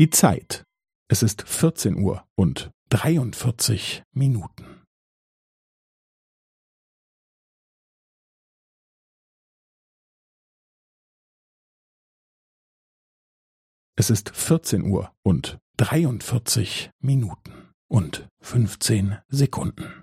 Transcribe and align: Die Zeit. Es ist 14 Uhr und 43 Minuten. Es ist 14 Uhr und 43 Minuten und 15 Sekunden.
Die 0.00 0.08
Zeit. 0.08 0.64
Es 1.10 1.22
ist 1.22 1.42
14 1.46 1.94
Uhr 1.96 2.26
und 2.34 2.70
43 2.88 4.02
Minuten. 4.14 4.82
Es 13.94 14.08
ist 14.08 14.30
14 14.34 14.84
Uhr 14.90 15.14
und 15.22 15.58
43 15.76 16.90
Minuten 17.02 17.74
und 17.92 18.26
15 18.40 19.18
Sekunden. 19.28 20.02